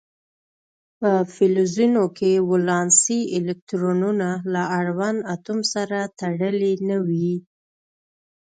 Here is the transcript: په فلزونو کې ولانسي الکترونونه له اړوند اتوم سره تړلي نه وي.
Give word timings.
په 0.99 1.11
فلزونو 1.33 2.03
کې 2.17 2.31
ولانسي 2.49 3.19
الکترونونه 3.37 4.29
له 4.53 4.63
اړوند 4.79 5.19
اتوم 5.35 5.59
سره 5.73 5.99
تړلي 6.19 6.73
نه 6.89 6.97
وي. 7.07 7.33